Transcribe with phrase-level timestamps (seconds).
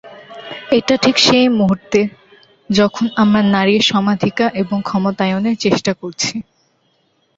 [0.71, 1.99] এটা ঠিক সেই মুহূর্তে,
[2.69, 6.33] যখন আমরা নারীর সমাধিকার এবং ক্ষমতায়নের চেষ্টা করছি।